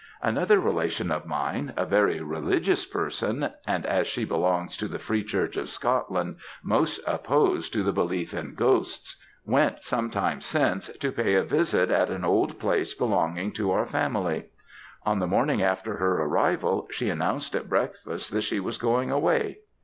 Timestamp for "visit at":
11.43-12.09